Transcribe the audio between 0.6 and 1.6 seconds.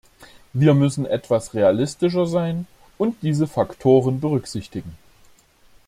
müssen etwas